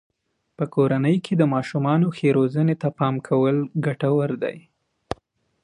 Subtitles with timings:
[0.57, 4.57] په کورنۍ کې د ماشومانو ښې روزنې ته پام کول ګټور دی.